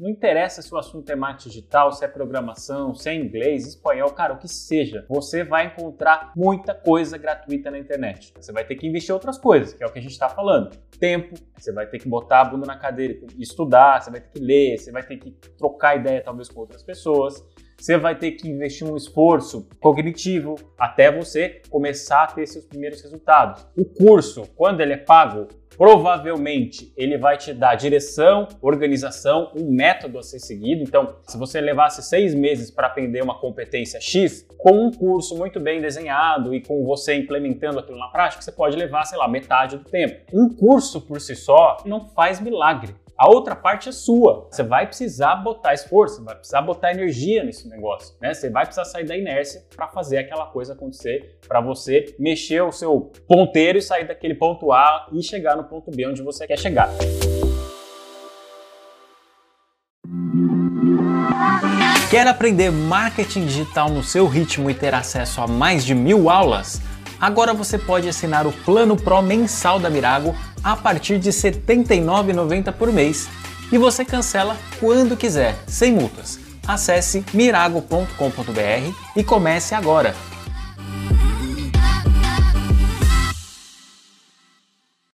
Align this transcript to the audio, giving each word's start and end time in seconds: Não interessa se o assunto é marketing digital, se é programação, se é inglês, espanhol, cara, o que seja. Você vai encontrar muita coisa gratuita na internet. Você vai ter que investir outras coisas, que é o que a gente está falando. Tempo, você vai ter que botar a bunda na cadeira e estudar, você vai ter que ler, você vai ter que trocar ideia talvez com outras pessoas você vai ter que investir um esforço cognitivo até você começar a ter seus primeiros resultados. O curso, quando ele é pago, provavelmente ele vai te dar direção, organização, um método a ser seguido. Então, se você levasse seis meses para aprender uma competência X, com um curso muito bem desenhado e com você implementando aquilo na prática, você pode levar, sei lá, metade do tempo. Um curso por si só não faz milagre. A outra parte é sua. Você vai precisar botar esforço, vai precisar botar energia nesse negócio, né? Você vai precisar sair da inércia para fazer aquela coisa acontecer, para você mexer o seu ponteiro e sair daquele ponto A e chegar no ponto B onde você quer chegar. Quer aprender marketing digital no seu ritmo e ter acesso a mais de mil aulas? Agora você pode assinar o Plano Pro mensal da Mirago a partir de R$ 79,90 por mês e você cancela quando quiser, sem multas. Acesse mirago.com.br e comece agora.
Não 0.00 0.08
interessa 0.08 0.62
se 0.62 0.74
o 0.74 0.78
assunto 0.78 1.10
é 1.10 1.14
marketing 1.14 1.50
digital, 1.50 1.92
se 1.92 2.02
é 2.02 2.08
programação, 2.08 2.94
se 2.94 3.10
é 3.10 3.14
inglês, 3.14 3.66
espanhol, 3.66 4.10
cara, 4.14 4.32
o 4.32 4.38
que 4.38 4.48
seja. 4.48 5.04
Você 5.10 5.44
vai 5.44 5.66
encontrar 5.66 6.32
muita 6.34 6.72
coisa 6.74 7.18
gratuita 7.18 7.70
na 7.70 7.78
internet. 7.78 8.32
Você 8.40 8.50
vai 8.50 8.64
ter 8.64 8.76
que 8.76 8.86
investir 8.86 9.12
outras 9.14 9.36
coisas, 9.36 9.74
que 9.74 9.84
é 9.84 9.86
o 9.86 9.92
que 9.92 9.98
a 9.98 10.02
gente 10.02 10.12
está 10.12 10.30
falando. 10.30 10.74
Tempo, 10.98 11.34
você 11.54 11.70
vai 11.70 11.86
ter 11.86 11.98
que 11.98 12.08
botar 12.08 12.40
a 12.40 12.44
bunda 12.46 12.64
na 12.64 12.78
cadeira 12.78 13.20
e 13.36 13.42
estudar, 13.42 14.00
você 14.00 14.10
vai 14.10 14.22
ter 14.22 14.30
que 14.30 14.40
ler, 14.40 14.78
você 14.78 14.90
vai 14.90 15.02
ter 15.02 15.18
que 15.18 15.32
trocar 15.58 15.96
ideia 15.96 16.22
talvez 16.22 16.48
com 16.48 16.60
outras 16.60 16.82
pessoas 16.82 17.44
você 17.80 17.96
vai 17.96 18.14
ter 18.14 18.32
que 18.32 18.48
investir 18.48 18.86
um 18.86 18.94
esforço 18.94 19.66
cognitivo 19.80 20.56
até 20.78 21.10
você 21.10 21.62
começar 21.70 22.24
a 22.24 22.26
ter 22.26 22.46
seus 22.46 22.66
primeiros 22.66 23.00
resultados. 23.00 23.66
O 23.74 23.84
curso, 23.86 24.46
quando 24.54 24.82
ele 24.82 24.92
é 24.92 24.98
pago, 24.98 25.48
provavelmente 25.76 26.92
ele 26.94 27.16
vai 27.16 27.38
te 27.38 27.54
dar 27.54 27.74
direção, 27.74 28.46
organização, 28.60 29.50
um 29.56 29.72
método 29.72 30.18
a 30.18 30.22
ser 30.22 30.38
seguido. 30.38 30.82
Então, 30.82 31.16
se 31.26 31.38
você 31.38 31.58
levasse 31.58 32.02
seis 32.02 32.34
meses 32.34 32.70
para 32.70 32.86
aprender 32.86 33.22
uma 33.22 33.40
competência 33.40 33.98
X, 33.98 34.46
com 34.58 34.88
um 34.88 34.92
curso 34.92 35.34
muito 35.38 35.58
bem 35.58 35.80
desenhado 35.80 36.54
e 36.54 36.60
com 36.60 36.84
você 36.84 37.14
implementando 37.14 37.78
aquilo 37.78 37.98
na 37.98 38.08
prática, 38.08 38.42
você 38.42 38.52
pode 38.52 38.76
levar, 38.76 39.06
sei 39.06 39.16
lá, 39.16 39.26
metade 39.26 39.78
do 39.78 39.84
tempo. 39.84 40.20
Um 40.34 40.50
curso 40.50 41.00
por 41.00 41.18
si 41.18 41.34
só 41.34 41.78
não 41.86 42.06
faz 42.08 42.40
milagre. 42.40 42.94
A 43.20 43.28
outra 43.28 43.54
parte 43.54 43.86
é 43.86 43.92
sua. 43.92 44.48
Você 44.50 44.62
vai 44.62 44.86
precisar 44.86 45.36
botar 45.36 45.74
esforço, 45.74 46.24
vai 46.24 46.34
precisar 46.34 46.62
botar 46.62 46.90
energia 46.90 47.44
nesse 47.44 47.68
negócio, 47.68 48.16
né? 48.18 48.32
Você 48.32 48.48
vai 48.48 48.64
precisar 48.64 48.86
sair 48.86 49.04
da 49.04 49.14
inércia 49.14 49.62
para 49.76 49.86
fazer 49.88 50.16
aquela 50.16 50.46
coisa 50.46 50.72
acontecer, 50.72 51.38
para 51.46 51.60
você 51.60 52.14
mexer 52.18 52.62
o 52.62 52.72
seu 52.72 53.12
ponteiro 53.28 53.76
e 53.76 53.82
sair 53.82 54.08
daquele 54.08 54.34
ponto 54.34 54.72
A 54.72 55.06
e 55.12 55.22
chegar 55.22 55.54
no 55.54 55.64
ponto 55.64 55.90
B 55.90 56.06
onde 56.08 56.22
você 56.22 56.46
quer 56.46 56.58
chegar. 56.58 56.88
Quer 62.10 62.26
aprender 62.26 62.70
marketing 62.70 63.44
digital 63.44 63.90
no 63.90 64.02
seu 64.02 64.26
ritmo 64.26 64.70
e 64.70 64.74
ter 64.74 64.94
acesso 64.94 65.42
a 65.42 65.46
mais 65.46 65.84
de 65.84 65.94
mil 65.94 66.30
aulas? 66.30 66.80
Agora 67.20 67.52
você 67.52 67.78
pode 67.78 68.08
assinar 68.08 68.46
o 68.46 68.52
Plano 68.64 68.96
Pro 68.96 69.20
mensal 69.20 69.78
da 69.78 69.90
Mirago 69.90 70.34
a 70.62 70.76
partir 70.76 71.18
de 71.18 71.30
R$ 71.30 71.36
79,90 71.36 72.72
por 72.72 72.92
mês 72.92 73.28
e 73.72 73.78
você 73.78 74.04
cancela 74.04 74.56
quando 74.78 75.16
quiser, 75.16 75.56
sem 75.66 75.92
multas. 75.92 76.38
Acesse 76.66 77.24
mirago.com.br 77.32 78.94
e 79.16 79.24
comece 79.24 79.74
agora. 79.74 80.14